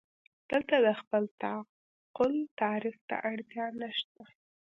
دلته 0.49 0.75
د 0.85 0.87
خپل 0.99 1.23
تعقل 1.41 2.33
تعریف 2.59 2.97
ته 3.09 3.15
اړتیا 3.31 3.65
نشته. 3.81 4.21